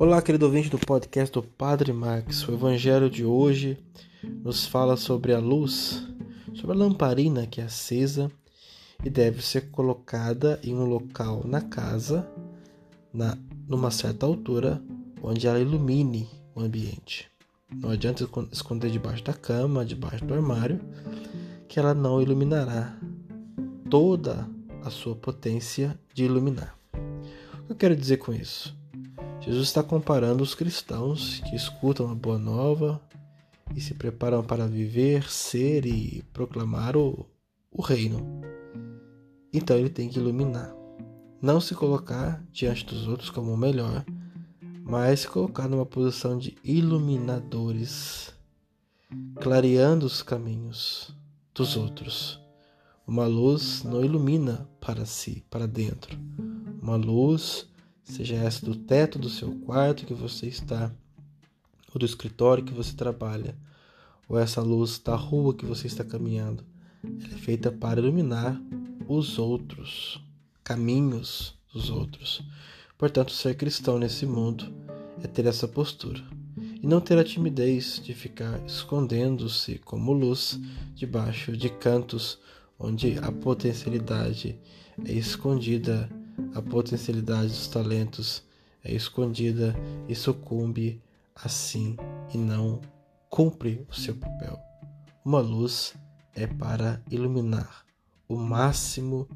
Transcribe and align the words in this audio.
Olá, 0.00 0.22
querido 0.22 0.46
ouvinte 0.46 0.70
do 0.70 0.78
podcast 0.78 1.30
do 1.30 1.42
Padre 1.42 1.92
Max. 1.92 2.48
O 2.48 2.54
evangelho 2.54 3.10
de 3.10 3.22
hoje 3.22 3.76
nos 4.42 4.64
fala 4.64 4.96
sobre 4.96 5.34
a 5.34 5.38
luz, 5.38 6.02
sobre 6.54 6.74
a 6.74 6.78
lamparina 6.78 7.46
que 7.46 7.60
é 7.60 7.64
acesa 7.64 8.32
e 9.04 9.10
deve 9.10 9.44
ser 9.44 9.70
colocada 9.70 10.58
em 10.64 10.74
um 10.74 10.86
local 10.86 11.42
na 11.44 11.60
casa, 11.60 12.26
na, 13.12 13.36
numa 13.68 13.90
certa 13.90 14.24
altura, 14.24 14.82
onde 15.22 15.46
ela 15.46 15.60
ilumine 15.60 16.26
o 16.54 16.62
ambiente. 16.62 17.30
Não 17.70 17.90
adianta 17.90 18.26
esconder 18.50 18.90
debaixo 18.90 19.22
da 19.22 19.34
cama, 19.34 19.84
debaixo 19.84 20.24
do 20.24 20.32
armário, 20.32 20.80
que 21.68 21.78
ela 21.78 21.92
não 21.92 22.22
iluminará 22.22 22.98
toda 23.90 24.48
a 24.82 24.88
sua 24.88 25.14
potência 25.14 25.94
de 26.14 26.24
iluminar. 26.24 26.74
O 26.94 27.66
que 27.66 27.72
eu 27.72 27.76
quero 27.76 27.94
dizer 27.94 28.16
com 28.16 28.32
isso? 28.32 28.79
Jesus 29.40 29.68
está 29.68 29.82
comparando 29.82 30.42
os 30.42 30.54
cristãos 30.54 31.40
que 31.40 31.56
escutam 31.56 32.10
a 32.10 32.14
boa 32.14 32.38
nova 32.38 33.00
e 33.74 33.80
se 33.80 33.94
preparam 33.94 34.44
para 34.44 34.66
viver, 34.66 35.30
ser 35.30 35.86
e 35.86 36.22
proclamar 36.32 36.94
o, 36.94 37.26
o 37.72 37.80
reino. 37.80 38.42
Então 39.52 39.78
ele 39.78 39.88
tem 39.88 40.10
que 40.10 40.18
iluminar. 40.18 40.74
Não 41.40 41.58
se 41.58 41.74
colocar 41.74 42.44
diante 42.52 42.84
dos 42.84 43.08
outros 43.08 43.30
como 43.30 43.52
o 43.52 43.56
melhor, 43.56 44.04
mas 44.84 45.20
se 45.20 45.28
colocar 45.28 45.68
numa 45.68 45.86
posição 45.86 46.36
de 46.36 46.58
iluminadores, 46.62 48.34
clareando 49.36 50.04
os 50.04 50.22
caminhos 50.22 51.16
dos 51.54 51.78
outros. 51.78 52.38
Uma 53.06 53.26
luz 53.26 53.82
não 53.84 54.04
ilumina 54.04 54.68
para 54.80 55.06
si, 55.06 55.42
para 55.48 55.66
dentro. 55.66 56.18
Uma 56.82 56.96
luz 56.96 57.69
seja 58.10 58.36
essa 58.36 58.64
do 58.64 58.74
teto 58.74 59.18
do 59.18 59.28
seu 59.28 59.52
quarto 59.60 60.04
que 60.04 60.14
você 60.14 60.46
está, 60.46 60.90
ou 61.92 61.98
do 61.98 62.06
escritório 62.06 62.64
que 62.64 62.74
você 62.74 62.94
trabalha, 62.94 63.56
ou 64.28 64.38
essa 64.38 64.60
luz 64.60 64.98
da 64.98 65.14
rua 65.14 65.54
que 65.54 65.64
você 65.64 65.86
está 65.86 66.04
caminhando. 66.04 66.64
Ela 67.02 67.34
é 67.34 67.38
feita 67.38 67.72
para 67.72 68.00
iluminar 68.00 68.60
os 69.08 69.38
outros, 69.38 70.22
caminhos 70.62 71.54
dos 71.72 71.90
outros. 71.90 72.42
Portanto, 72.98 73.32
ser 73.32 73.56
cristão 73.56 73.98
nesse 73.98 74.26
mundo 74.26 74.72
é 75.22 75.26
ter 75.26 75.46
essa 75.46 75.66
postura 75.66 76.22
e 76.82 76.86
não 76.86 77.00
ter 77.00 77.18
a 77.18 77.24
timidez 77.24 78.00
de 78.02 78.14
ficar 78.14 78.64
escondendo-se 78.66 79.78
como 79.78 80.12
luz 80.12 80.58
debaixo 80.94 81.56
de 81.56 81.68
cantos 81.68 82.38
onde 82.78 83.18
a 83.18 83.30
potencialidade 83.30 84.58
é 85.04 85.12
escondida 85.12 86.08
a 86.54 86.62
potencialidade 86.62 87.48
dos 87.48 87.68
talentos 87.68 88.42
é 88.82 88.94
escondida 88.94 89.74
e 90.08 90.14
sucumbe 90.14 91.02
assim 91.34 91.96
e 92.32 92.38
não 92.38 92.80
cumpre 93.28 93.86
o 93.88 93.94
seu 93.94 94.14
papel. 94.16 94.58
Uma 95.24 95.40
luz 95.40 95.94
é 96.34 96.46
para 96.46 97.02
iluminar 97.10 97.84
o 98.28 98.36
máximo 98.36 99.28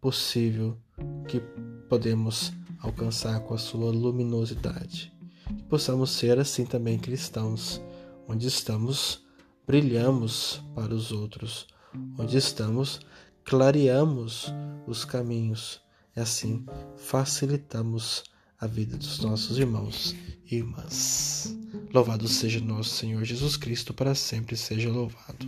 possível 0.00 0.76
que 1.28 1.40
podemos 1.88 2.52
alcançar 2.80 3.40
com 3.40 3.54
a 3.54 3.58
sua 3.58 3.90
luminosidade. 3.90 5.12
Que 5.46 5.62
possamos 5.64 6.10
ser 6.10 6.38
assim 6.38 6.64
também 6.64 6.98
cristãos, 6.98 7.80
onde 8.26 8.46
estamos, 8.46 9.22
brilhamos 9.66 10.62
para 10.74 10.94
os 10.94 11.12
outros, 11.12 11.66
onde 12.18 12.36
estamos, 12.36 13.00
clareamos 13.44 14.52
os 14.86 15.04
caminhos 15.04 15.80
e 16.16 16.20
assim 16.20 16.64
facilitamos 16.96 18.24
a 18.60 18.66
vida 18.66 18.96
dos 18.96 19.18
nossos 19.20 19.58
irmãos 19.58 20.14
e 20.50 20.56
irmãs. 20.56 21.54
Louvado 21.92 22.28
seja 22.28 22.60
nosso 22.60 22.90
Senhor 22.90 23.24
Jesus 23.24 23.56
Cristo, 23.56 23.92
para 23.92 24.14
sempre 24.14 24.56
seja 24.56 24.90
louvado. 24.90 25.46